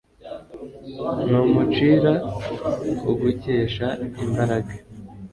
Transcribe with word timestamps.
n'umucwira 1.29 2.11
ugukesha 3.11 3.87
imbaraga 4.25 4.73